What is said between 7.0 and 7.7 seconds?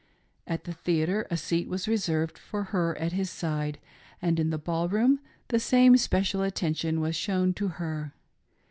was shown to